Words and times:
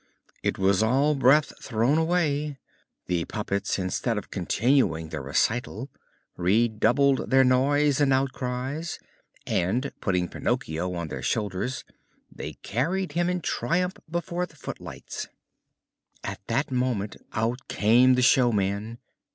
It 0.41 0.57
was 0.57 0.81
all 0.81 1.13
breath 1.13 1.53
thrown 1.63 1.99
away. 1.99 2.57
The 3.05 3.25
puppets, 3.25 3.77
instead 3.77 4.17
of 4.17 4.31
continuing 4.31 5.09
the 5.09 5.21
recital, 5.21 5.91
redoubled 6.35 7.29
their 7.29 7.43
noise 7.43 8.01
and 8.01 8.11
outcries, 8.11 8.97
and, 9.45 9.91
putting 10.01 10.27
Pinocchio 10.27 10.91
on 10.95 11.09
their 11.09 11.21
shoulders, 11.21 11.83
they 12.31 12.53
carried 12.63 13.11
him 13.11 13.29
in 13.29 13.41
triumph 13.41 13.93
before 14.09 14.47
the 14.47 14.55
footlights. 14.55 15.27
At 16.23 16.41
that 16.47 16.71
moment 16.71 17.17
out 17.35 17.67
came 17.67 18.15
the 18.15 18.23
showman. 18.23 18.97